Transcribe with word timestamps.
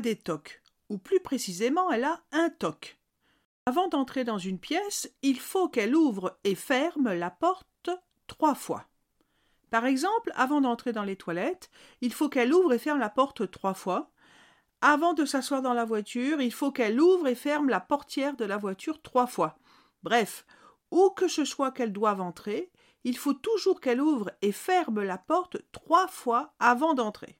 Des 0.00 0.16
tocs, 0.16 0.60
ou 0.88 0.98
plus 0.98 1.20
précisément 1.20 1.90
elle 1.92 2.04
a 2.04 2.20
un 2.32 2.50
toc. 2.50 2.98
Avant 3.64 3.86
d'entrer 3.86 4.24
dans 4.24 4.38
une 4.38 4.58
pièce, 4.58 5.08
il 5.22 5.38
faut 5.38 5.68
qu'elle 5.68 5.94
ouvre 5.94 6.36
et 6.42 6.56
ferme 6.56 7.14
la 7.14 7.30
porte 7.30 7.90
trois 8.26 8.56
fois. 8.56 8.86
Par 9.70 9.86
exemple, 9.86 10.32
avant 10.34 10.60
d'entrer 10.60 10.92
dans 10.92 11.04
les 11.04 11.16
toilettes, 11.16 11.70
il 12.00 12.12
faut 12.12 12.28
qu'elle 12.28 12.52
ouvre 12.52 12.72
et 12.72 12.78
ferme 12.78 12.98
la 12.98 13.08
porte 13.08 13.48
trois 13.50 13.74
fois. 13.74 14.10
Avant 14.80 15.14
de 15.14 15.24
s'asseoir 15.24 15.62
dans 15.62 15.74
la 15.74 15.84
voiture, 15.84 16.40
il 16.40 16.52
faut 16.52 16.72
qu'elle 16.72 17.00
ouvre 17.00 17.28
et 17.28 17.36
ferme 17.36 17.68
la 17.68 17.80
portière 17.80 18.36
de 18.36 18.44
la 18.44 18.56
voiture 18.56 19.00
trois 19.00 19.28
fois. 19.28 19.56
Bref, 20.02 20.44
où 20.90 21.10
que 21.10 21.28
ce 21.28 21.44
soit 21.44 21.70
qu'elle 21.70 21.92
doive 21.92 22.20
entrer, 22.20 22.72
il 23.04 23.16
faut 23.16 23.34
toujours 23.34 23.80
qu'elle 23.80 24.00
ouvre 24.00 24.32
et 24.42 24.52
ferme 24.52 25.02
la 25.02 25.18
porte 25.18 25.58
trois 25.70 26.08
fois 26.08 26.52
avant 26.58 26.94
d'entrer. 26.94 27.38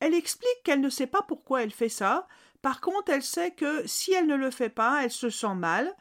Elle 0.00 0.14
explique 0.14 0.62
qu'elle 0.64 0.80
ne 0.80 0.90
sait 0.90 1.06
pas 1.06 1.22
pourquoi 1.22 1.62
elle 1.62 1.72
fait 1.72 1.88
ça. 1.88 2.28
Par 2.62 2.80
contre, 2.80 3.12
elle 3.12 3.22
sait 3.22 3.52
que 3.52 3.86
si 3.86 4.12
elle 4.12 4.26
ne 4.26 4.36
le 4.36 4.50
fait 4.50 4.70
pas, 4.70 5.04
elle 5.04 5.10
se 5.10 5.30
sent 5.30 5.54
mal 5.54 5.94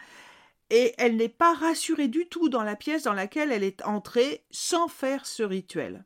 et 0.69 0.93
elle 0.97 1.15
n'est 1.15 1.29
pas 1.29 1.53
rassurée 1.53 2.07
du 2.07 2.27
tout 2.27 2.49
dans 2.49 2.63
la 2.63 2.75
pièce 2.75 3.03
dans 3.03 3.13
laquelle 3.13 3.51
elle 3.51 3.63
est 3.63 3.83
entrée 3.83 4.45
sans 4.51 4.87
faire 4.87 5.25
ce 5.25 5.43
rituel. 5.43 6.05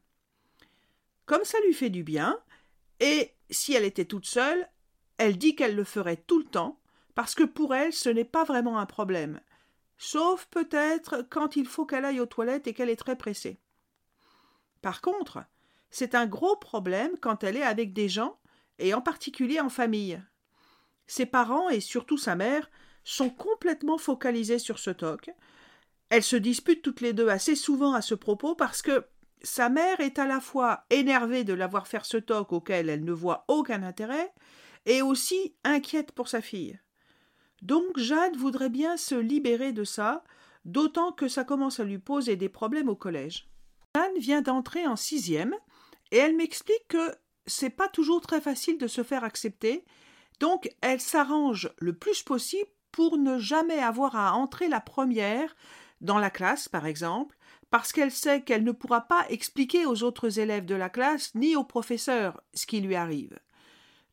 Comme 1.26 1.46
ça 1.46 1.58
lui 1.66 1.74
fait 1.74 1.90
du 1.90 2.04
bien, 2.04 2.40
et 3.00 3.34
si 3.50 3.74
elle 3.74 3.86
était 3.86 4.06
toute 4.06 4.26
seule, 4.26 4.70
elle 5.18 5.38
dit 5.38 5.56
qu'elle 5.56 5.76
le 5.76 5.84
ferait 5.84 6.18
tout 6.18 6.40
le 6.40 6.46
temps, 6.46 6.80
parce 7.16 7.36
que 7.36 7.44
pour 7.44 7.74
elle 7.74 7.94
ce 7.94 8.10
n'est 8.10 8.26
pas 8.26 8.44
vraiment 8.44 8.80
un 8.80 8.86
problème, 8.86 9.40
sauf 9.98 10.46
peut-être 10.48 11.26
quand 11.30 11.56
il 11.56 11.66
faut 11.66 11.86
qu'elle 11.86 12.06
aille 12.06 12.20
aux 12.20 12.26
toilettes 12.26 12.68
et 12.68 12.74
qu'elle 12.74 12.90
est 12.90 12.96
très 12.96 13.16
pressée. 13.16 13.60
Par 14.82 15.02
contre, 15.02 15.44
c'est 15.92 16.16
un 16.16 16.26
gros 16.26 16.56
problème 16.56 17.12
quand 17.20 17.44
elle 17.44 17.58
est 17.58 17.64
avec 17.64 17.94
des 17.94 18.10
gens, 18.10 18.40
et 18.80 18.94
en 18.94 19.02
particulier 19.02 19.60
en 19.60 19.70
famille. 19.70 20.22
Ses 21.06 21.26
parents, 21.26 21.70
et 21.70 21.82
surtout 21.82 22.18
sa 22.18 22.36
mère, 22.36 22.72
sont 23.04 23.30
complètement 23.30 23.98
focalisés 23.98 24.60
sur 24.60 24.80
ce 24.80 24.90
toc. 24.90 25.30
Elles 26.10 26.24
se 26.24 26.36
disputent 26.36 26.82
toutes 26.82 27.02
les 27.02 27.14
deux 27.14 27.28
assez 27.28 27.56
souvent 27.56 27.94
à 27.94 28.02
ce 28.02 28.16
propos 28.16 28.56
parce 28.56 28.82
que 28.82 29.06
sa 29.44 29.70
mère 29.70 30.00
est 30.00 30.20
à 30.20 30.26
la 30.26 30.40
fois 30.40 30.86
énervée 30.90 31.44
de 31.44 31.54
l'avoir 31.54 31.88
faire 31.88 32.06
ce 32.06 32.18
toc 32.18 32.54
auquel 32.54 32.90
elle 32.90 33.04
ne 33.04 33.12
voit 33.12 33.46
aucun 33.48 33.84
intérêt, 33.84 34.34
et 34.86 35.02
aussi 35.02 35.56
inquiète 35.64 36.12
pour 36.12 36.28
sa 36.28 36.42
fille. 36.42 36.80
Donc 37.62 37.98
Jeanne 37.98 38.36
voudrait 38.36 38.70
bien 38.70 38.98
se 38.98 39.16
libérer 39.16 39.72
de 39.72 39.84
ça, 39.84 40.24
d'autant 40.66 41.12
que 41.12 41.28
ça 41.28 41.44
commence 41.44 41.80
à 41.80 41.84
lui 41.84 42.00
poser 42.00 42.36
des 42.36 42.50
problèmes 42.50 42.90
au 42.90 42.96
collège. 42.96 43.48
Jeanne 43.96 44.18
vient 44.18 44.42
d'entrer 44.42 44.88
en 44.88 44.96
sixième, 44.96 45.56
et 46.12 46.18
elle 46.18 46.36
m'explique 46.36 46.88
que 46.88 47.16
c'est 47.46 47.70
pas 47.70 47.88
toujours 47.88 48.22
très 48.22 48.42
facile 48.42 48.78
de 48.78 48.88
se 48.88 49.04
faire 49.04 49.24
accepter, 49.24 49.86
donc 50.40 50.70
elle 50.82 51.02
s'arrange 51.02 51.72
le 51.78 51.94
plus 51.94 52.24
possible 52.24 52.70
pour 52.92 53.18
ne 53.18 53.38
jamais 53.38 53.80
avoir 53.80 54.16
à 54.16 54.34
entrer 54.34 54.68
la 54.68 54.82
première 54.82 55.56
dans 56.02 56.18
la 56.18 56.30
classe, 56.30 56.68
par 56.68 56.86
exemple, 56.86 57.38
parce 57.70 57.94
qu'elle 57.94 58.12
sait 58.12 58.42
qu'elle 58.42 58.64
ne 58.64 58.72
pourra 58.72 59.02
pas 59.02 59.26
expliquer 59.30 59.86
aux 59.86 60.04
autres 60.04 60.40
élèves 60.40 60.66
de 60.66 60.76
la 60.76 60.90
classe 60.90 61.34
ni 61.36 61.56
au 61.56 61.64
professeur 61.64 62.42
ce 62.54 62.66
qui 62.66 62.82
lui 62.82 62.96
arrive. 62.96 63.40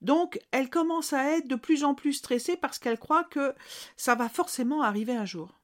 Donc 0.00 0.38
elle 0.52 0.70
commence 0.70 1.12
à 1.12 1.36
être 1.36 1.48
de 1.48 1.56
plus 1.56 1.82
en 1.82 1.94
plus 1.94 2.12
stressée 2.12 2.56
parce 2.56 2.78
qu'elle 2.78 3.00
croit 3.00 3.24
que 3.24 3.54
ça 3.96 4.14
va 4.14 4.28
forcément 4.28 4.82
arriver 4.82 5.16
un 5.16 5.24
jour. 5.24 5.60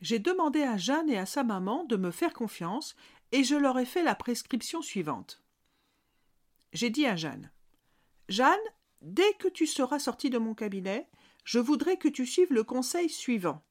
J'ai 0.00 0.20
demandé 0.20 0.62
à 0.62 0.76
Jeanne 0.76 1.10
et 1.10 1.18
à 1.18 1.26
sa 1.26 1.42
maman 1.42 1.84
de 1.84 1.96
me 1.96 2.12
faire 2.12 2.34
confiance 2.34 2.94
et 3.32 3.42
je 3.42 3.56
leur 3.56 3.78
ai 3.80 3.84
fait 3.84 4.04
la 4.04 4.14
prescription 4.14 4.80
suivante. 4.80 5.42
J'ai 6.72 6.90
dit 6.90 7.06
à 7.06 7.16
Jeanne 7.16 7.50
Jeanne, 8.28 8.58
dès 9.00 9.32
que 9.34 9.48
tu 9.48 9.66
seras 9.66 9.98
sortie 9.98 10.30
de 10.30 10.38
mon 10.38 10.54
cabinet, 10.54 11.08
je 11.44 11.58
voudrais 11.58 11.96
que 11.96 12.08
tu 12.08 12.26
suives 12.26 12.52
le 12.52 12.64
conseil 12.64 13.08
suivant. 13.08 13.64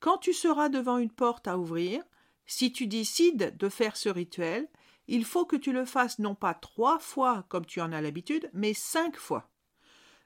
Quand 0.00 0.18
tu 0.18 0.32
seras 0.32 0.68
devant 0.68 0.98
une 0.98 1.12
porte 1.12 1.46
à 1.46 1.58
ouvrir, 1.58 2.02
si 2.46 2.72
tu 2.72 2.86
décides 2.86 3.56
de 3.56 3.68
faire 3.68 3.96
ce 3.96 4.08
rituel, 4.08 4.68
il 5.08 5.24
faut 5.24 5.44
que 5.44 5.56
tu 5.56 5.72
le 5.72 5.84
fasses 5.84 6.18
non 6.18 6.34
pas 6.34 6.54
trois 6.54 6.98
fois 6.98 7.44
comme 7.48 7.64
tu 7.64 7.80
en 7.80 7.92
as 7.92 8.00
l'habitude, 8.00 8.50
mais 8.52 8.74
cinq 8.74 9.16
fois. 9.16 9.48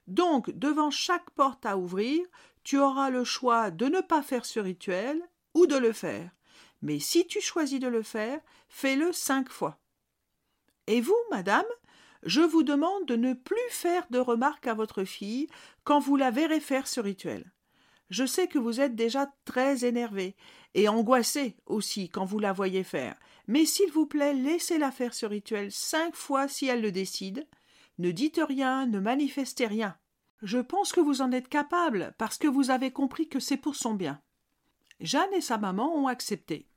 Donc, 0.07 0.49
devant 0.51 0.89
chaque 0.89 1.29
porte 1.31 1.65
à 1.65 1.77
ouvrir, 1.77 2.25
tu 2.63 2.79
auras 2.79 3.09
le 3.09 3.23
choix 3.23 3.71
de 3.71 3.85
ne 3.85 4.01
pas 4.01 4.23
faire 4.23 4.45
ce 4.45 4.59
rituel 4.59 5.21
ou 5.53 5.67
de 5.67 5.77
le 5.77 5.93
faire. 5.93 6.31
Mais 6.81 6.99
si 6.99 7.27
tu 7.27 7.41
choisis 7.41 7.79
de 7.79 7.87
le 7.87 8.01
faire, 8.01 8.39
fais-le 8.69 9.13
cinq 9.13 9.49
fois. 9.49 9.79
Et 10.87 10.99
vous, 10.99 11.17
madame, 11.29 11.65
je 12.23 12.41
vous 12.41 12.63
demande 12.63 13.05
de 13.05 13.15
ne 13.15 13.33
plus 13.33 13.57
faire 13.69 14.05
de 14.09 14.19
remarques 14.19 14.67
à 14.67 14.73
votre 14.73 15.03
fille 15.03 15.47
quand 15.83 15.99
vous 15.99 16.15
la 16.15 16.31
verrez 16.31 16.59
faire 16.59 16.87
ce 16.87 16.99
rituel. 16.99 17.51
Je 18.09 18.25
sais 18.25 18.47
que 18.47 18.59
vous 18.59 18.81
êtes 18.81 18.95
déjà 18.95 19.33
très 19.45 19.85
énervé 19.85 20.35
et 20.73 20.89
angoissé 20.89 21.55
aussi 21.65 22.09
quand 22.09 22.25
vous 22.25 22.39
la 22.39 22.53
voyez 22.53 22.83
faire, 22.83 23.15
mais 23.47 23.65
s'il 23.65 23.91
vous 23.91 24.05
plaît, 24.05 24.33
laissez-la 24.33 24.91
faire 24.91 25.13
ce 25.13 25.25
rituel 25.25 25.71
cinq 25.71 26.15
fois 26.15 26.47
si 26.47 26.67
elle 26.67 26.81
le 26.81 26.91
décide. 26.91 27.47
Ne 27.97 28.11
dites 28.11 28.41
rien, 28.45 28.85
ne 28.85 28.99
manifestez 28.99 29.65
rien. 29.65 29.95
Je 30.41 30.57
pense 30.57 30.91
que 30.91 30.99
vous 30.99 31.21
en 31.21 31.31
êtes 31.31 31.47
capable 31.47 32.13
parce 32.17 32.37
que 32.37 32.47
vous 32.47 32.69
avez 32.71 32.91
compris 32.91 33.29
que 33.29 33.39
c'est 33.39 33.57
pour 33.57 33.75
son 33.75 33.93
bien. 33.93 34.19
Jeanne 34.99 35.33
et 35.33 35.41
sa 35.41 35.57
maman 35.57 35.95
ont 35.95 36.07
accepté. 36.07 36.67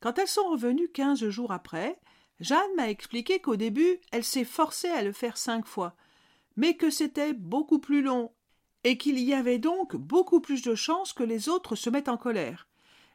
Quand 0.00 0.18
elles 0.18 0.28
sont 0.28 0.48
revenues 0.48 0.90
quinze 0.90 1.28
jours 1.28 1.52
après, 1.52 1.98
Jeanne 2.40 2.74
m'a 2.76 2.90
expliqué 2.90 3.40
qu'au 3.40 3.56
début, 3.56 4.00
elle 4.10 4.24
s'est 4.24 4.44
forcée 4.44 4.88
à 4.88 5.02
le 5.02 5.12
faire 5.12 5.36
cinq 5.36 5.66
fois, 5.66 5.94
mais 6.56 6.76
que 6.76 6.90
c'était 6.90 7.32
beaucoup 7.32 7.78
plus 7.78 8.02
long, 8.02 8.32
et 8.82 8.98
qu'il 8.98 9.18
y 9.18 9.32
avait 9.32 9.58
donc 9.58 9.96
beaucoup 9.96 10.40
plus 10.40 10.62
de 10.62 10.74
chances 10.74 11.12
que 11.12 11.22
les 11.22 11.48
autres 11.48 11.76
se 11.76 11.90
mettent 11.90 12.08
en 12.08 12.18
colère. 12.18 12.68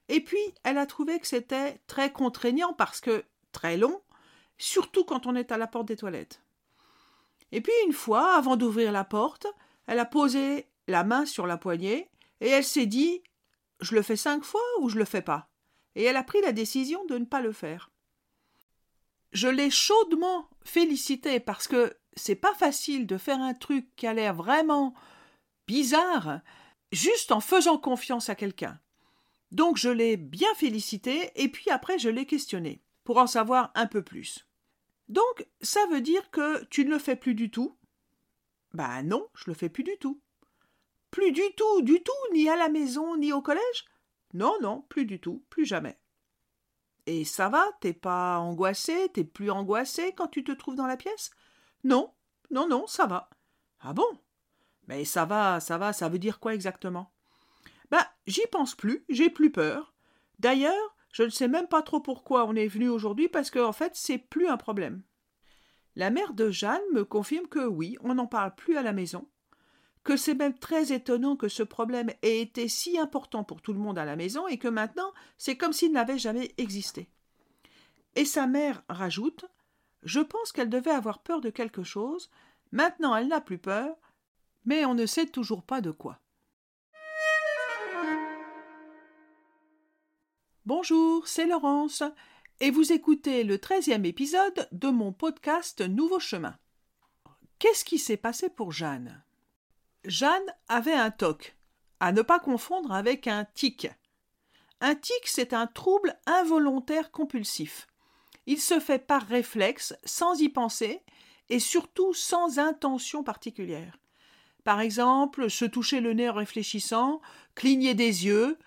Et 0.07 0.23
puis, 0.23 0.39
elle 0.63 0.77
a 0.77 0.87
trouvé 0.87 1.19
que 1.19 1.27
c'était 1.27 1.79
très 1.85 2.11
contraignant 2.11 2.73
parce 2.73 2.99
que 3.01 3.23
très 3.51 3.77
long, 3.77 4.01
surtout 4.57 5.03
quand 5.03 5.27
on 5.27 5.35
est 5.35 5.51
à 5.51 5.57
la 5.57 5.67
porte 5.67 5.87
des 5.87 5.97
toilettes. 5.97 6.41
Et 7.51 7.61
puis, 7.61 7.73
une 7.85 7.93
fois, 7.93 8.35
avant 8.35 8.55
d'ouvrir 8.55 8.91
la 8.91 9.03
porte, 9.03 9.45
elle 9.85 9.99
a 9.99 10.05
posé 10.05 10.67
la 10.87 11.03
main 11.03 11.25
sur 11.25 11.45
la 11.45 11.57
poignée 11.57 12.09
et 12.41 12.47
elle 12.47 12.63
s'est 12.63 12.87
dit 12.87 13.21
Je 13.79 13.95
le 13.95 14.01
fais 14.01 14.15
cinq 14.15 14.43
fois 14.43 14.61
ou 14.79 14.89
je 14.89 14.97
le 14.97 15.05
fais 15.05 15.21
pas? 15.21 15.49
Et 15.95 16.03
elle 16.03 16.17
a 16.17 16.23
pris 16.23 16.41
la 16.41 16.51
décision 16.51 17.03
de 17.05 17.17
ne 17.17 17.25
pas 17.25 17.41
le 17.41 17.51
faire 17.51 17.88
je 19.31 19.47
l'ai 19.47 19.69
chaudement 19.69 20.49
félicité 20.63 21.39
parce 21.39 21.67
que 21.67 21.95
c'est 22.15 22.35
pas 22.35 22.53
facile 22.53 23.07
de 23.07 23.17
faire 23.17 23.39
un 23.39 23.53
truc 23.53 23.95
qui 23.95 24.07
a 24.07 24.13
l'air 24.13 24.33
vraiment 24.33 24.93
bizarre 25.67 26.41
juste 26.91 27.31
en 27.31 27.39
faisant 27.39 27.77
confiance 27.77 28.29
à 28.29 28.35
quelqu'un. 28.35 28.79
Donc 29.51 29.77
je 29.77 29.89
l'ai 29.89 30.17
bien 30.17 30.53
félicité 30.55 31.31
et 31.35 31.49
puis 31.49 31.69
après 31.69 31.99
je 31.99 32.09
l'ai 32.09 32.25
questionné 32.25 32.81
pour 33.03 33.17
en 33.17 33.27
savoir 33.27 33.71
un 33.75 33.87
peu 33.87 34.03
plus. 34.03 34.47
Donc 35.07 35.47
ça 35.61 35.85
veut 35.87 36.01
dire 36.01 36.29
que 36.31 36.63
tu 36.65 36.85
ne 36.85 36.91
le 36.91 36.99
fais 36.99 37.15
plus 37.15 37.35
du 37.35 37.49
tout? 37.49 37.75
Ben 38.73 39.03
non, 39.03 39.27
je 39.33 39.45
le 39.47 39.53
fais 39.53 39.69
plus 39.69 39.83
du 39.83 39.97
tout. 39.97 40.21
Plus 41.11 41.31
du 41.31 41.41
tout, 41.57 41.81
du 41.81 42.03
tout, 42.03 42.33
ni 42.33 42.47
à 42.49 42.55
la 42.55 42.69
maison, 42.69 43.17
ni 43.17 43.33
au 43.33 43.41
collège? 43.41 43.85
Non, 44.33 44.55
non, 44.61 44.85
plus 44.89 45.05
du 45.05 45.19
tout, 45.19 45.43
plus 45.49 45.65
jamais. 45.65 45.98
Et 47.09 47.25
ça 47.25 47.49
va, 47.49 47.65
t'es 47.81 47.93
pas 47.93 48.37
angoissé, 48.37 49.09
t'es 49.11 49.23
plus 49.23 49.49
angoissé 49.49 50.13
quand 50.15 50.27
tu 50.27 50.43
te 50.43 50.51
trouves 50.51 50.75
dans 50.75 50.85
la 50.85 50.95
pièce? 50.95 51.31
Non, 51.83 52.13
non, 52.51 52.67
non, 52.67 52.85
ça 52.85 53.07
va. 53.07 53.31
Ah 53.79 53.93
bon? 53.93 54.05
Mais 54.87 55.05
ça 55.05 55.25
va, 55.25 55.59
ça 55.59 55.79
va, 55.79 55.91
ça 55.91 56.07
veut 56.07 56.19
dire 56.19 56.39
quoi 56.39 56.53
exactement? 56.53 57.11
Ben, 57.89 58.05
j'y 58.27 58.45
pense 58.51 58.75
plus, 58.75 59.05
j'ai 59.09 59.31
plus 59.31 59.51
peur. 59.51 59.95
D'ailleurs, 60.37 60.95
je 61.11 61.23
ne 61.23 61.29
sais 61.29 61.47
même 61.47 61.67
pas 61.67 61.81
trop 61.81 61.99
pourquoi 61.99 62.45
on 62.45 62.53
est 62.53 62.67
venu 62.67 62.89
aujourd'hui 62.89 63.27
parce 63.27 63.49
qu'en 63.49 63.69
en 63.69 63.73
fait, 63.73 63.93
c'est 63.95 64.19
plus 64.19 64.47
un 64.47 64.57
problème. 64.57 65.01
La 65.95 66.11
mère 66.11 66.35
de 66.35 66.51
Jeanne 66.51 66.79
me 66.93 67.03
confirme 67.05 67.47
que 67.47 67.65
oui, 67.65 67.97
on 68.01 68.13
n'en 68.13 68.27
parle 68.27 68.53
plus 68.53 68.77
à 68.77 68.83
la 68.83 68.93
maison, 68.93 69.27
que 70.09 70.17
c'est 70.17 70.33
même 70.33 70.57
très 70.57 70.91
étonnant 70.91 71.35
que 71.35 71.47
ce 71.47 71.61
problème 71.61 72.09
ait 72.23 72.41
été 72.41 72.67
si 72.67 72.97
important 72.97 73.43
pour 73.43 73.61
tout 73.61 73.73
le 73.73 73.79
monde 73.79 73.99
à 73.99 74.05
la 74.05 74.15
maison 74.15 74.47
et 74.47 74.57
que 74.57 74.67
maintenant 74.67 75.13
c'est 75.37 75.55
comme 75.55 75.71
s'il 75.71 75.91
n'avait 75.91 76.17
jamais 76.17 76.51
existé. 76.57 77.11
Et 78.15 78.25
sa 78.25 78.47
mère 78.47 78.81
rajoute 78.89 79.45
Je 80.01 80.19
pense 80.19 80.51
qu'elle 80.51 80.71
devait 80.71 80.89
avoir 80.89 81.19
peur 81.19 81.41
de 81.41 81.51
quelque 81.51 81.83
chose, 81.83 82.31
maintenant 82.71 83.15
elle 83.15 83.27
n'a 83.27 83.39
plus 83.39 83.59
peur, 83.59 83.95
mais 84.65 84.83
on 84.83 84.95
ne 84.95 85.05
sait 85.05 85.27
toujours 85.27 85.61
pas 85.61 85.79
de 85.79 85.91
quoi. 85.91 86.19
Bonjour, 90.65 91.27
c'est 91.27 91.45
Laurence, 91.45 92.01
et 92.61 92.71
vous 92.71 92.91
écoutez 92.91 93.43
le 93.43 93.59
treizième 93.59 94.05
épisode 94.05 94.67
de 94.71 94.89
mon 94.89 95.13
podcast 95.13 95.81
Nouveau 95.81 96.19
Chemin. 96.19 96.57
Qu'est-ce 97.59 97.85
qui 97.85 97.99
s'est 97.99 98.17
passé 98.17 98.49
pour 98.49 98.71
Jeanne? 98.71 99.23
Jeanne 100.05 100.55
avait 100.67 100.93
un 100.93 101.11
TOC, 101.11 101.55
à 101.99 102.11
ne 102.11 102.21
pas 102.21 102.39
confondre 102.39 102.91
avec 102.91 103.27
un 103.27 103.45
tic. 103.45 103.89
Un 104.81 104.95
tic, 104.95 105.21
c'est 105.25 105.53
un 105.53 105.67
trouble 105.67 106.17
involontaire 106.25 107.11
compulsif. 107.11 107.87
Il 108.45 108.61
se 108.61 108.79
fait 108.79 108.99
par 108.99 109.23
réflexe, 109.23 109.93
sans 110.05 110.39
y 110.39 110.49
penser, 110.49 111.03
et 111.49 111.59
surtout 111.59 112.13
sans 112.13 112.59
intention 112.59 113.23
particulière. 113.23 113.97
Par 114.63 114.79
exemple, 114.79 115.49
se 115.49 115.65
toucher 115.65 115.99
le 115.99 116.13
nez 116.13 116.29
en 116.29 116.33
réfléchissant, 116.33 117.21
cligner 117.55 117.93
des 117.93 118.25
yeux. 118.25 118.57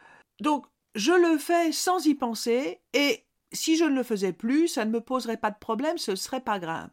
Donc, 0.40 0.66
je 0.94 1.12
le 1.12 1.38
fais 1.38 1.72
sans 1.72 2.04
y 2.06 2.14
penser, 2.14 2.80
et 2.92 3.24
si 3.52 3.76
je 3.76 3.84
ne 3.84 3.94
le 3.94 4.02
faisais 4.02 4.32
plus, 4.32 4.68
ça 4.68 4.84
ne 4.84 4.90
me 4.90 5.00
poserait 5.00 5.38
pas 5.38 5.50
de 5.50 5.58
problème, 5.58 5.96
ce 5.96 6.14
serait 6.14 6.40
pas 6.40 6.58
grave. 6.58 6.90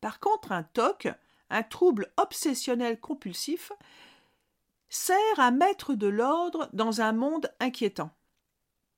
Par 0.00 0.20
contre, 0.20 0.52
un 0.52 0.62
TOC, 0.62 1.08
un 1.50 1.62
trouble 1.62 2.12
obsessionnel 2.16 3.00
compulsif, 3.00 3.72
sert 4.88 5.38
à 5.38 5.50
mettre 5.50 5.94
de 5.94 6.06
l'ordre 6.06 6.68
dans 6.72 7.00
un 7.00 7.12
monde 7.12 7.52
inquiétant. 7.60 8.10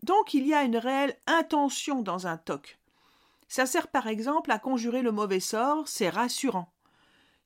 Donc 0.02 0.34
il 0.34 0.46
y 0.46 0.54
a 0.54 0.62
une 0.62 0.76
réelle 0.76 1.16
intention 1.26 2.02
dans 2.02 2.26
un 2.26 2.36
TOC. 2.36 2.78
Ça 3.48 3.66
sert 3.66 3.88
par 3.88 4.06
exemple 4.06 4.50
à 4.50 4.58
conjurer 4.58 5.02
le 5.02 5.12
mauvais 5.12 5.40
sort, 5.40 5.88
c'est 5.88 6.10
rassurant. 6.10 6.72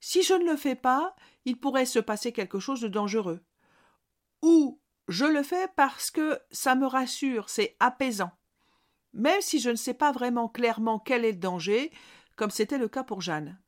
Si 0.00 0.22
je 0.22 0.34
ne 0.34 0.44
le 0.44 0.56
fais 0.56 0.74
pas, 0.74 1.14
il 1.44 1.58
pourrait 1.58 1.86
se 1.86 2.00
passer 2.00 2.32
quelque 2.32 2.58
chose 2.58 2.80
de 2.80 2.88
dangereux. 2.88 3.40
Ou 4.42 4.80
je 5.06 5.24
le 5.24 5.44
fais 5.44 5.68
parce 5.76 6.10
que 6.10 6.40
ça 6.50 6.74
me 6.74 6.86
rassure, 6.86 7.48
c'est 7.48 7.76
apaisant. 7.78 8.32
Même 9.12 9.40
si 9.40 9.60
je 9.60 9.70
ne 9.70 9.76
sais 9.76 9.94
pas 9.94 10.10
vraiment 10.10 10.48
clairement 10.48 10.98
quel 10.98 11.24
est 11.24 11.32
le 11.32 11.38
danger, 11.38 11.92
comme 12.34 12.50
c'était 12.50 12.78
le 12.78 12.88
cas 12.88 13.04
pour 13.04 13.20
Jeanne. 13.20 13.61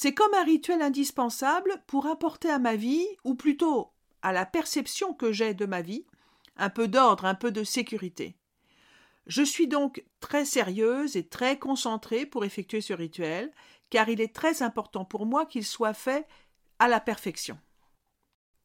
C'est 0.00 0.14
comme 0.14 0.32
un 0.34 0.44
rituel 0.44 0.80
indispensable 0.80 1.82
pour 1.88 2.06
apporter 2.06 2.48
à 2.48 2.60
ma 2.60 2.76
vie, 2.76 3.04
ou 3.24 3.34
plutôt 3.34 3.90
à 4.22 4.32
la 4.32 4.46
perception 4.46 5.12
que 5.12 5.32
j'ai 5.32 5.54
de 5.54 5.66
ma 5.66 5.82
vie, 5.82 6.06
un 6.56 6.70
peu 6.70 6.86
d'ordre, 6.86 7.24
un 7.24 7.34
peu 7.34 7.50
de 7.50 7.64
sécurité. 7.64 8.36
Je 9.26 9.42
suis 9.42 9.66
donc 9.66 10.04
très 10.20 10.44
sérieuse 10.44 11.16
et 11.16 11.26
très 11.26 11.58
concentrée 11.58 12.26
pour 12.26 12.44
effectuer 12.44 12.80
ce 12.80 12.92
rituel, 12.92 13.50
car 13.90 14.08
il 14.08 14.20
est 14.20 14.32
très 14.32 14.62
important 14.62 15.04
pour 15.04 15.26
moi 15.26 15.46
qu'il 15.46 15.66
soit 15.66 15.94
fait 15.94 16.28
à 16.78 16.86
la 16.86 17.00
perfection. 17.00 17.58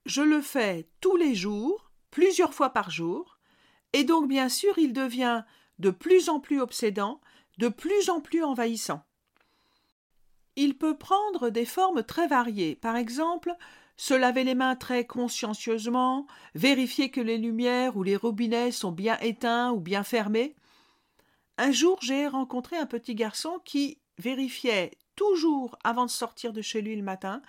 Je 0.06 0.22
le 0.22 0.40
fais 0.40 0.88
tous 1.02 1.16
les 1.16 1.34
jours, 1.34 1.90
plusieurs 2.12 2.54
fois 2.54 2.70
par 2.70 2.92
jour, 2.92 3.40
et 3.94 4.04
donc 4.04 4.28
bien 4.28 4.50
sûr 4.50 4.78
il 4.78 4.94
devient 4.94 5.44
de 5.80 5.90
plus 5.90 6.30
en 6.30 6.40
plus 6.40 6.62
obsédant, 6.62 7.22
de 7.58 7.70
plus 7.70 8.12
en 8.12 8.22
plus 8.22 8.44
envahissant. 8.44 9.04
Il 10.56 10.78
peut 10.78 10.98
prendre 10.98 11.50
des 11.50 11.66
formes 11.66 12.04
très 12.04 12.28
variées, 12.28 12.76
par 12.76 12.96
exemple 12.96 13.56
se 13.96 14.14
laver 14.14 14.44
les 14.44 14.56
mains 14.56 14.76
très 14.76 15.06
consciencieusement, 15.06 16.26
vérifier 16.56 17.12
que 17.12 17.22
les 17.22 17.38
lumières 17.38 17.96
ou 17.96 18.04
les 18.04 18.16
robinets 18.16 18.72
sont 18.72 18.92
bien 18.92 19.20
éteints 19.20 19.72
ou 19.72 19.80
bien 19.80 20.04
fermés. 20.04 20.56
Un 21.58 21.72
jour 21.72 22.00
j'ai 22.02 22.28
rencontré 22.28 22.78
un 22.78 22.88
petit 22.88 23.16
garçon 23.16 23.60
qui 23.64 24.00
vérifiait 24.18 24.98
toujours 25.16 25.78
avant 25.84 26.06
de 26.06 26.12
sortir 26.12 26.54
de 26.54 26.62
chez 26.62 26.82
lui 26.82 26.96
le 26.96 27.04
matin 27.04 27.42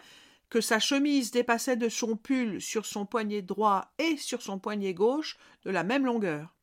que 0.50 0.60
sa 0.60 0.78
chemise 0.78 1.30
dépassait 1.30 1.76
de 1.76 1.88
son 1.88 2.16
pull 2.16 2.60
sur 2.60 2.86
son 2.86 3.06
poignet 3.06 3.42
droit 3.42 3.86
et 3.98 4.16
sur 4.16 4.42
son 4.42 4.58
poignet 4.58 4.94
gauche 4.94 5.36
de 5.64 5.70
la 5.70 5.82
même 5.82 6.04
longueur. 6.04 6.54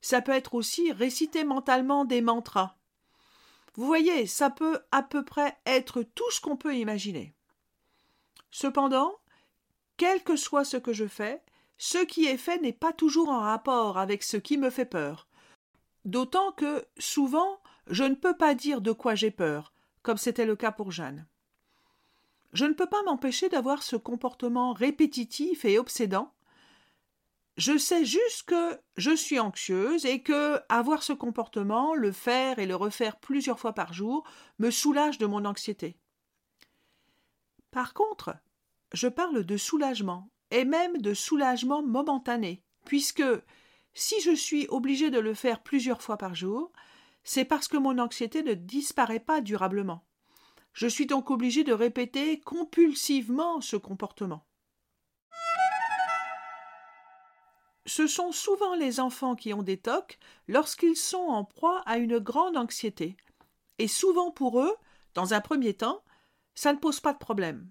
Ça 0.00 0.20
peut 0.20 0.32
être 0.32 0.54
aussi 0.54 0.92
réciter 0.92 1.44
mentalement 1.44 2.04
des 2.04 2.20
mantras. 2.20 2.76
Vous 3.74 3.86
voyez, 3.86 4.26
ça 4.26 4.50
peut 4.50 4.80
à 4.90 5.02
peu 5.02 5.24
près 5.24 5.56
être 5.66 6.02
tout 6.02 6.30
ce 6.30 6.40
qu'on 6.40 6.56
peut 6.56 6.76
imaginer. 6.76 7.34
Cependant, 8.50 9.14
quel 9.96 10.22
que 10.22 10.36
soit 10.36 10.64
ce 10.64 10.76
que 10.76 10.92
je 10.92 11.06
fais, 11.06 11.42
ce 11.78 11.98
qui 11.98 12.26
est 12.26 12.36
fait 12.36 12.58
n'est 12.58 12.72
pas 12.72 12.92
toujours 12.92 13.28
en 13.28 13.40
rapport 13.40 13.96
avec 13.98 14.22
ce 14.22 14.36
qui 14.36 14.58
me 14.58 14.70
fait 14.70 14.84
peur. 14.84 15.28
D'autant 16.04 16.52
que, 16.52 16.84
souvent, 16.98 17.60
je 17.86 18.04
ne 18.04 18.14
peux 18.14 18.36
pas 18.36 18.54
dire 18.54 18.80
de 18.80 18.92
quoi 18.92 19.14
j'ai 19.14 19.30
peur, 19.30 19.72
comme 20.02 20.18
c'était 20.18 20.46
le 20.46 20.56
cas 20.56 20.72
pour 20.72 20.90
Jeanne. 20.90 21.26
Je 22.52 22.64
ne 22.64 22.72
peux 22.72 22.86
pas 22.86 23.02
m'empêcher 23.04 23.48
d'avoir 23.48 23.82
ce 23.82 23.96
comportement 23.96 24.72
répétitif 24.72 25.64
et 25.64 25.78
obsédant. 25.78 26.32
Je 27.56 27.76
sais 27.76 28.04
juste 28.04 28.44
que 28.44 28.80
je 28.96 29.14
suis 29.14 29.38
anxieuse 29.38 30.06
et 30.06 30.22
que 30.22 30.60
avoir 30.68 31.02
ce 31.02 31.12
comportement, 31.12 31.94
le 31.94 32.12
faire 32.12 32.58
et 32.58 32.66
le 32.66 32.76
refaire 32.76 33.18
plusieurs 33.18 33.58
fois 33.58 33.74
par 33.74 33.92
jour, 33.92 34.26
me 34.58 34.70
soulage 34.70 35.18
de 35.18 35.26
mon 35.26 35.44
anxiété. 35.44 35.98
Par 37.70 37.92
contre, 37.92 38.34
je 38.92 39.08
parle 39.08 39.44
de 39.44 39.56
soulagement, 39.56 40.30
et 40.50 40.64
même 40.64 40.98
de 40.98 41.14
soulagement 41.14 41.82
momentané, 41.82 42.62
puisque 42.84 43.22
si 43.94 44.20
je 44.20 44.34
suis 44.34 44.66
obligé 44.68 45.10
de 45.10 45.18
le 45.18 45.34
faire 45.34 45.62
plusieurs 45.62 46.02
fois 46.02 46.16
par 46.16 46.34
jour, 46.34 46.72
c'est 47.22 47.44
parce 47.44 47.68
que 47.68 47.76
mon 47.76 47.98
anxiété 47.98 48.42
ne 48.42 48.54
disparaît 48.54 49.20
pas 49.20 49.40
durablement. 49.40 50.04
Je 50.72 50.86
suis 50.86 51.06
donc 51.06 51.30
obligé 51.30 51.64
de 51.64 51.72
répéter 51.72 52.40
compulsivement 52.40 53.60
ce 53.60 53.76
comportement. 53.76 54.46
Ce 57.86 58.06
sont 58.06 58.32
souvent 58.32 58.74
les 58.74 59.00
enfants 59.00 59.34
qui 59.34 59.54
ont 59.54 59.62
des 59.62 59.78
tocs 59.78 60.18
lorsqu'ils 60.48 60.96
sont 60.96 61.18
en 61.18 61.44
proie 61.44 61.82
à 61.86 61.96
une 61.98 62.18
grande 62.18 62.56
anxiété. 62.56 63.16
Et 63.78 63.88
souvent 63.88 64.30
pour 64.30 64.60
eux, 64.60 64.76
dans 65.14 65.34
un 65.34 65.40
premier 65.40 65.74
temps, 65.74 66.04
ça 66.54 66.72
ne 66.72 66.78
pose 66.78 67.00
pas 67.00 67.12
de 67.12 67.18
problème. 67.18 67.70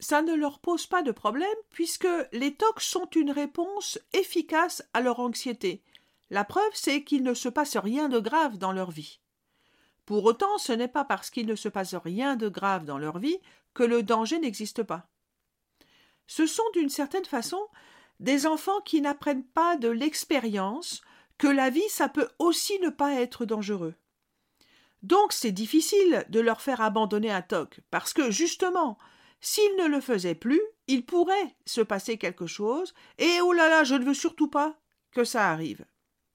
Ça 0.00 0.22
ne 0.22 0.34
leur 0.34 0.60
pose 0.60 0.86
pas 0.86 1.02
de 1.02 1.12
problème 1.12 1.48
puisque 1.70 2.08
les 2.32 2.54
tocs 2.54 2.80
sont 2.80 3.08
une 3.10 3.30
réponse 3.30 3.98
efficace 4.12 4.82
à 4.94 5.00
leur 5.00 5.20
anxiété. 5.20 5.82
La 6.30 6.44
preuve, 6.44 6.70
c'est 6.72 7.04
qu'il 7.04 7.22
ne 7.22 7.34
se 7.34 7.48
passe 7.48 7.76
rien 7.76 8.08
de 8.08 8.18
grave 8.18 8.58
dans 8.58 8.72
leur 8.72 8.90
vie. 8.90 9.20
Pour 10.06 10.24
autant, 10.24 10.56
ce 10.58 10.72
n'est 10.72 10.88
pas 10.88 11.04
parce 11.04 11.30
qu'il 11.30 11.46
ne 11.46 11.54
se 11.54 11.68
passe 11.68 11.94
rien 11.94 12.36
de 12.36 12.48
grave 12.48 12.84
dans 12.84 12.98
leur 12.98 13.18
vie 13.18 13.38
que 13.74 13.82
le 13.82 14.02
danger 14.02 14.38
n'existe 14.38 14.82
pas. 14.82 15.08
Ce 16.26 16.46
sont 16.46 16.68
d'une 16.74 16.88
certaine 16.88 17.24
façon 17.24 17.60
des 18.20 18.46
enfants 18.46 18.80
qui 18.80 19.00
n'apprennent 19.00 19.44
pas 19.44 19.76
de 19.76 19.88
l'expérience 19.88 21.02
que 21.38 21.46
la 21.48 21.70
vie 21.70 21.88
ça 21.88 22.08
peut 22.08 22.28
aussi 22.38 22.78
ne 22.80 22.90
pas 22.90 23.14
être 23.14 23.44
dangereux. 23.44 23.94
Donc 25.02 25.32
c'est 25.32 25.52
difficile 25.52 26.24
de 26.28 26.40
leur 26.40 26.60
faire 26.60 26.80
abandonner 26.80 27.30
un 27.30 27.42
toc, 27.42 27.80
parce 27.90 28.12
que 28.12 28.30
justement, 28.30 28.98
s'ils 29.40 29.76
ne 29.76 29.86
le 29.86 30.00
faisaient 30.00 30.34
plus, 30.34 30.60
il 30.88 31.06
pourrait 31.06 31.54
se 31.64 31.80
passer 31.80 32.18
quelque 32.18 32.46
chose, 32.46 32.94
et 33.18 33.40
oh 33.40 33.52
là 33.52 33.68
là, 33.68 33.84
je 33.84 33.94
ne 33.94 34.04
veux 34.04 34.14
surtout 34.14 34.48
pas 34.48 34.76
que 35.12 35.24
ça 35.24 35.50
arrive. 35.50 35.84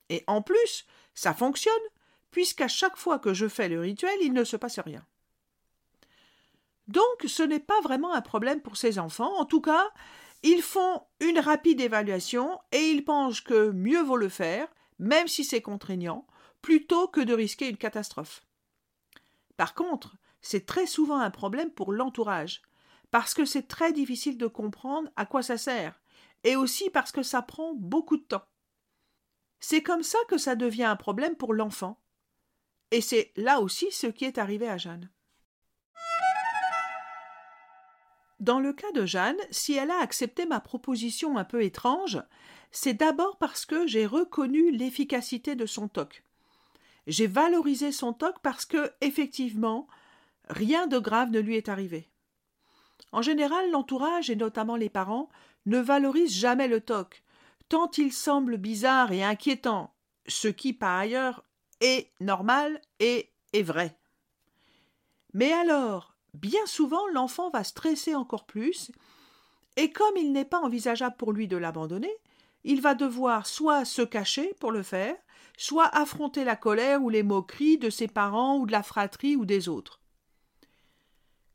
Et 0.09 0.23
en 0.27 0.41
plus, 0.41 0.85
ça 1.13 1.33
fonctionne, 1.33 1.73
puisqu'à 2.31 2.69
chaque 2.69 2.97
fois 2.97 3.19
que 3.19 3.33
je 3.33 3.47
fais 3.47 3.67
le 3.67 3.81
rituel, 3.81 4.17
il 4.21 4.33
ne 4.33 4.45
se 4.45 4.55
passe 4.55 4.79
rien. 4.79 5.05
Donc 6.87 7.03
ce 7.25 7.43
n'est 7.43 7.59
pas 7.59 7.79
vraiment 7.81 8.13
un 8.13 8.21
problème 8.21 8.61
pour 8.61 8.77
ces 8.77 8.99
enfants, 8.99 9.37
en 9.37 9.45
tout 9.45 9.61
cas, 9.61 9.91
ils 10.43 10.61
font 10.61 11.01
une 11.19 11.39
rapide 11.39 11.79
évaluation 11.79 12.59
et 12.71 12.89
ils 12.89 13.03
pensent 13.03 13.41
que 13.41 13.71
mieux 13.71 14.01
vaut 14.01 14.17
le 14.17 14.29
faire, 14.29 14.67
même 14.99 15.27
si 15.27 15.43
c'est 15.43 15.61
contraignant, 15.61 16.27
plutôt 16.61 17.07
que 17.07 17.21
de 17.21 17.33
risquer 17.33 17.69
une 17.69 17.77
catastrophe. 17.77 18.45
Par 19.57 19.73
contre, 19.73 20.15
c'est 20.41 20.65
très 20.65 20.85
souvent 20.85 21.19
un 21.19 21.31
problème 21.31 21.71
pour 21.71 21.93
l'entourage, 21.93 22.61
parce 23.11 23.33
que 23.33 23.45
c'est 23.45 23.67
très 23.67 23.93
difficile 23.93 24.37
de 24.37 24.47
comprendre 24.47 25.09
à 25.15 25.25
quoi 25.25 25.41
ça 25.41 25.57
sert, 25.57 26.01
et 26.43 26.55
aussi 26.55 26.89
parce 26.89 27.11
que 27.11 27.23
ça 27.23 27.41
prend 27.41 27.73
beaucoup 27.73 28.17
de 28.17 28.23
temps. 28.23 28.45
C'est 29.59 29.83
comme 29.83 30.03
ça 30.03 30.17
que 30.27 30.37
ça 30.37 30.55
devient 30.55 30.83
un 30.83 30.97
problème 30.97 31.35
pour 31.35 31.53
l'enfant, 31.53 32.01
et 32.91 33.01
c'est 33.01 33.31
là 33.37 33.61
aussi 33.61 33.91
ce 33.91 34.07
qui 34.07 34.25
est 34.25 34.37
arrivé 34.37 34.67
à 34.67 34.77
Jeanne. 34.77 35.09
Dans 38.43 38.59
le 38.59 38.73
cas 38.73 38.91
de 38.91 39.05
Jeanne, 39.05 39.37
si 39.51 39.71
elle 39.71 39.89
a 39.89 40.01
accepté 40.01 40.45
ma 40.45 40.59
proposition 40.59 41.37
un 41.37 41.45
peu 41.45 41.63
étrange, 41.63 42.21
c'est 42.71 42.93
d'abord 42.93 43.37
parce 43.37 43.65
que 43.65 43.87
j'ai 43.87 44.05
reconnu 44.05 44.69
l'efficacité 44.69 45.55
de 45.55 45.65
son 45.65 45.87
toc. 45.87 46.25
J'ai 47.07 47.27
valorisé 47.27 47.93
son 47.93 48.11
toc 48.11 48.35
parce 48.43 48.65
que, 48.65 48.91
effectivement, 48.99 49.87
rien 50.49 50.87
de 50.87 50.99
grave 50.99 51.31
ne 51.31 51.39
lui 51.39 51.55
est 51.55 51.69
arrivé. 51.69 52.09
En 53.13 53.21
général, 53.21 53.71
l'entourage, 53.71 54.29
et 54.29 54.35
notamment 54.35 54.75
les 54.75 54.89
parents, 54.89 55.29
ne 55.65 55.79
valorisent 55.79 56.35
jamais 56.35 56.67
le 56.67 56.81
toc, 56.81 57.23
tant 57.69 57.89
il 57.97 58.11
semble 58.11 58.57
bizarre 58.57 59.13
et 59.13 59.23
inquiétant, 59.23 59.93
ce 60.27 60.49
qui, 60.49 60.73
par 60.73 60.99
ailleurs, 60.99 61.45
est 61.79 62.11
normal 62.19 62.81
et 62.99 63.31
est 63.53 63.63
vrai. 63.63 63.97
Mais 65.33 65.53
alors, 65.53 66.12
bien 66.33 66.65
souvent, 66.65 67.05
l'enfant 67.07 67.49
va 67.49 67.63
stresser 67.63 68.15
encore 68.15 68.45
plus, 68.45 68.91
et 69.75 69.91
comme 69.91 70.17
il 70.17 70.31
n'est 70.31 70.45
pas 70.45 70.59
envisageable 70.59 71.15
pour 71.17 71.31
lui 71.31 71.47
de 71.47 71.57
l'abandonner, 71.57 72.13
il 72.63 72.81
va 72.81 72.95
devoir 72.95 73.45
soit 73.45 73.85
se 73.85 74.01
cacher 74.01 74.53
pour 74.59 74.71
le 74.71 74.83
faire, 74.83 75.15
soit 75.57 75.87
affronter 75.95 76.43
la 76.43 76.55
colère 76.55 77.01
ou 77.01 77.09
les 77.09 77.23
moqueries 77.23 77.77
de 77.77 77.89
ses 77.89 78.07
parents 78.07 78.57
ou 78.57 78.65
de 78.65 78.71
la 78.71 78.83
fratrie 78.83 79.35
ou 79.35 79.45
des 79.45 79.69
autres. 79.69 79.99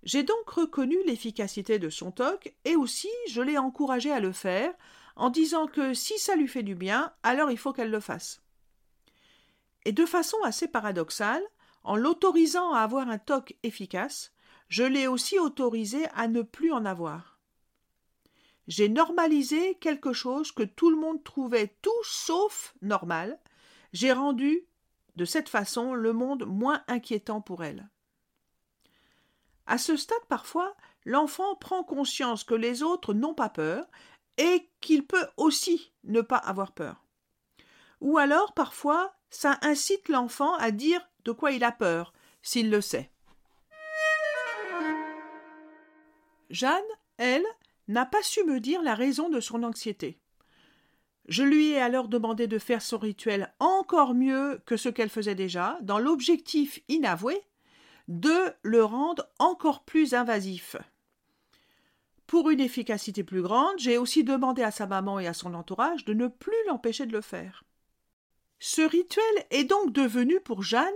J'ai 0.02 0.22
donc 0.22 0.48
reconnu 0.48 0.96
l'efficacité 1.06 1.78
de 1.78 1.90
son 1.90 2.12
toc 2.12 2.54
et 2.64 2.76
aussi 2.76 3.10
je 3.28 3.42
l'ai 3.42 3.58
encouragé 3.58 4.12
à 4.12 4.20
le 4.20 4.32
faire 4.32 4.72
en 5.16 5.30
disant 5.30 5.66
que 5.66 5.94
si 5.94 6.18
ça 6.18 6.36
lui 6.36 6.46
fait 6.46 6.62
du 6.62 6.74
bien, 6.74 7.12
alors 7.22 7.50
il 7.50 7.58
faut 7.58 7.72
qu'elle 7.72 7.90
le 7.90 8.00
fasse. 8.00 8.40
Et 9.84 9.92
de 9.92 10.06
façon 10.06 10.36
assez 10.44 10.68
paradoxale, 10.68 11.42
En 11.84 11.96
l'autorisant 11.96 12.74
à 12.74 12.80
avoir 12.80 13.08
un 13.08 13.18
TOC 13.18 13.56
efficace, 13.62 14.32
je 14.68 14.84
l'ai 14.84 15.06
aussi 15.06 15.38
autorisé 15.38 16.06
à 16.14 16.28
ne 16.28 16.42
plus 16.42 16.72
en 16.72 16.84
avoir. 16.84 17.38
J'ai 18.66 18.90
normalisé 18.90 19.76
quelque 19.76 20.12
chose 20.12 20.52
que 20.52 20.62
tout 20.62 20.90
le 20.90 20.96
monde 20.96 21.24
trouvait 21.24 21.74
tout 21.80 22.02
sauf 22.02 22.74
normal. 22.82 23.40
J'ai 23.94 24.12
rendu, 24.12 24.66
de 25.16 25.24
cette 25.24 25.48
façon, 25.48 25.94
le 25.94 26.12
monde 26.12 26.44
moins 26.44 26.82
inquiétant 26.86 27.40
pour 27.40 27.64
elle. 27.64 27.88
À 29.66 29.78
ce 29.78 29.96
stade, 29.96 30.24
parfois, 30.28 30.76
l'enfant 31.06 31.56
prend 31.56 31.82
conscience 31.82 32.44
que 32.44 32.54
les 32.54 32.82
autres 32.82 33.14
n'ont 33.14 33.34
pas 33.34 33.48
peur 33.48 33.86
et 34.36 34.68
qu'il 34.80 35.06
peut 35.06 35.26
aussi 35.38 35.92
ne 36.04 36.20
pas 36.20 36.36
avoir 36.36 36.72
peur. 36.72 37.04
Ou 38.00 38.18
alors, 38.18 38.52
parfois, 38.52 39.14
ça 39.30 39.58
incite 39.62 40.08
l'enfant 40.08 40.54
à 40.56 40.70
dire 40.70 41.00
de 41.24 41.32
quoi 41.32 41.52
il 41.52 41.64
a 41.64 41.72
peur, 41.72 42.12
s'il 42.42 42.70
le 42.70 42.80
sait. 42.80 43.10
Jeanne, 46.50 46.82
elle, 47.16 47.44
n'a 47.88 48.06
pas 48.06 48.22
su 48.22 48.44
me 48.44 48.60
dire 48.60 48.82
la 48.82 48.94
raison 48.94 49.28
de 49.28 49.40
son 49.40 49.62
anxiété. 49.62 50.18
Je 51.26 51.42
lui 51.42 51.70
ai 51.70 51.80
alors 51.80 52.08
demandé 52.08 52.46
de 52.46 52.58
faire 52.58 52.80
son 52.80 52.98
rituel 52.98 53.52
encore 53.58 54.14
mieux 54.14 54.62
que 54.64 54.76
ce 54.76 54.88
qu'elle 54.88 55.10
faisait 55.10 55.34
déjà, 55.34 55.78
dans 55.82 55.98
l'objectif 55.98 56.80
inavoué 56.88 57.42
de 58.08 58.54
le 58.62 58.82
rendre 58.82 59.28
encore 59.38 59.84
plus 59.84 60.14
invasif. 60.14 60.76
Pour 62.26 62.50
une 62.50 62.60
efficacité 62.60 63.24
plus 63.24 63.42
grande, 63.42 63.78
j'ai 63.78 63.98
aussi 63.98 64.24
demandé 64.24 64.62
à 64.62 64.70
sa 64.70 64.86
maman 64.86 65.18
et 65.18 65.26
à 65.26 65.34
son 65.34 65.54
entourage 65.54 66.04
de 66.04 66.14
ne 66.14 66.28
plus 66.28 66.56
l'empêcher 66.66 67.06
de 67.06 67.12
le 67.12 67.20
faire. 67.20 67.64
Ce 68.58 68.82
rituel 68.82 69.24
est 69.50 69.64
donc 69.64 69.92
devenu 69.92 70.40
pour 70.40 70.62
Jeanne 70.62 70.88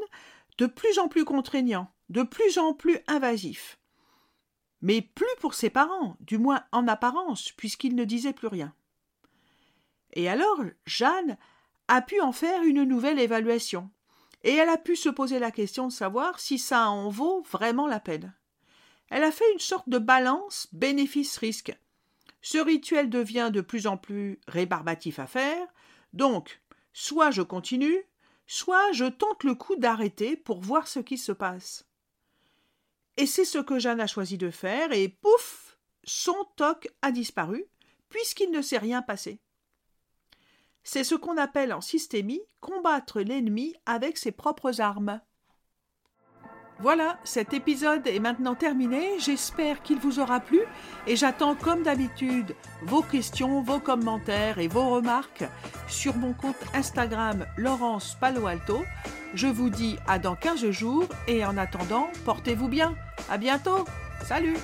de 0.59 0.67
plus 0.67 0.99
en 0.99 1.09
plus 1.09 1.25
contraignant, 1.25 1.91
de 2.09 2.23
plus 2.23 2.59
en 2.59 2.75
plus 2.75 2.99
invasif. 3.07 3.79
Mais 4.83 5.01
plus 5.01 5.27
pour 5.41 5.55
ses 5.55 5.71
parents, 5.71 6.17
du 6.21 6.39
moins 6.39 6.65
en 6.73 6.89
apparence, 6.89 7.53
puisqu'ils 7.53 7.95
ne 7.95 8.05
disaient 8.05 8.33
plus 8.33 8.49
rien. 8.49 8.75
Et 10.13 10.29
alors, 10.29 10.61
Jeanne 10.85 11.39
a 11.89 12.03
pu 12.03 12.21
en 12.21 12.33
faire 12.33 12.63
une 12.63 12.83
nouvelle 12.83 13.19
évaluation, 13.19 13.91
et 14.45 14.53
elle 14.53 14.69
a 14.69 14.79
pu 14.79 14.97
se 14.97 15.09
poser 15.09 15.39
la 15.39 15.51
question 15.51 15.87
de 15.87 15.93
savoir 15.93 16.41
si 16.41 16.59
ça 16.59 16.91
en 16.91 17.09
vaut 17.09 17.43
vraiment 17.51 17.87
la 17.87 18.01
peine. 18.01 18.35
Elle 19.09 19.25
a 19.25 19.31
fait 19.31 19.51
une 19.53 19.61
sorte 19.61 19.89
de 19.89 19.99
balance 19.99 20.69
bénéfice-risque. 20.73 21.77
Ce 22.41 22.59
rituel 22.59 23.09
devient 23.09 23.51
de 23.53 23.61
plus 23.61 23.87
en 23.87 23.97
plus 23.97 24.41
rébarbatif 24.49 25.19
à 25.19 25.27
faire, 25.27 25.67
donc 26.13 26.61
soit 26.93 27.31
je 27.31 27.43
continue, 27.43 28.03
soit 28.47 28.91
je 28.93 29.05
tente 29.05 29.45
le 29.45 29.55
coup 29.55 29.77
d'arrêter 29.77 30.37
pour 30.37 30.61
voir 30.61 30.89
ce 30.89 30.99
qui 30.99 31.19
se 31.19 31.33
passe. 31.33 31.87
Et 33.17 33.27
c'est 33.27 33.45
ce 33.45 33.59
que 33.59 33.79
Jeanne 33.79 34.01
a 34.01 34.07
choisi 34.07 34.39
de 34.39 34.51
faire, 34.51 34.93
et 34.93 35.09
pouf 35.09 35.79
son 36.05 36.47
toc 36.57 36.89
a 37.03 37.13
disparu, 37.13 37.67
puisqu'il 38.09 38.51
ne 38.51 38.63
s'est 38.63 38.79
rien 38.79 39.03
passé. 39.03 39.41
C'est 40.85 41.05
ce 41.05 41.15
qu'on 41.15 41.37
appelle 41.37 41.73
en 41.73 41.81
systémie 41.81 42.43
combattre 42.61 43.21
l'ennemi 43.21 43.75
avec 43.87 44.19
ses 44.19 44.33
propres 44.33 44.81
armes. 44.81 45.21
Voilà, 46.83 47.17
cet 47.23 47.55
épisode 47.55 48.09
est 48.09 48.19
maintenant 48.19 48.57
terminé. 48.57 49.21
J'espère 49.21 49.83
qu'il 49.83 50.01
vous 50.01 50.19
aura 50.19 50.41
plu 50.41 50.63
et 51.07 51.15
j'attends 51.15 51.55
comme 51.55 51.85
d'habitude 51.85 52.57
vos 52.83 53.03
questions, 53.03 53.63
vos 53.63 53.79
commentaires 53.79 54.59
et 54.59 54.67
vos 54.67 54.91
remarques 54.91 55.45
sur 55.87 56.17
mon 56.17 56.33
compte 56.33 56.57
Instagram 56.75 57.47
Laurence 57.57 58.17
Palo 58.21 58.49
Alto. 58.49 58.83
Je 59.33 59.47
vous 59.47 59.71
dis 59.71 59.97
à 60.09 60.19
dans 60.19 60.35
15 60.35 60.71
jours 60.71 61.07
et 61.29 61.45
en 61.45 61.57
attendant, 61.57 62.09
portez-vous 62.25 62.67
bien. 62.67 62.97
À 63.31 63.39
bientôt. 63.39 63.85
Salut 64.25 64.57